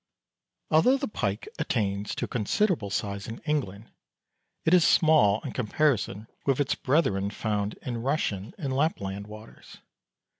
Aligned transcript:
Although 0.71 0.97
the 0.97 1.07
pike 1.07 1.47
attains 1.59 2.15
to 2.15 2.25
a 2.25 2.27
considerable 2.27 2.89
size 2.89 3.27
in 3.27 3.37
England, 3.45 3.91
it 4.65 4.73
is 4.73 4.83
small 4.83 5.41
in 5.41 5.51
comparison 5.51 6.25
with 6.43 6.59
its 6.59 6.73
brethren 6.73 7.29
found 7.29 7.75
in 7.83 8.01
Russian 8.01 8.55
and 8.57 8.75
Lapland 8.75 9.27
waters. 9.27 9.77